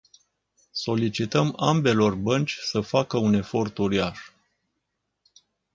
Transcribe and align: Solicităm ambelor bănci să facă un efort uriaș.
Solicităm 0.71 1.53
ambelor 1.57 2.15
bănci 2.15 2.57
să 2.57 2.81
facă 2.81 3.17
un 3.17 3.33
efort 3.33 3.77
uriaș. 3.77 4.19